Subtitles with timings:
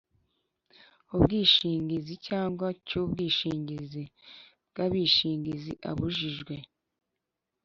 [1.15, 4.03] ubwishingizi cyangwa cy’ubwishingizi
[4.69, 6.55] bw’abishingizi abujijwe